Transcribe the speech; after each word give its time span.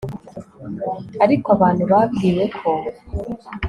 ariko 1.23 1.47
abantu 1.55 1.83
babwiwe 1.91 2.43
ko 2.57 2.71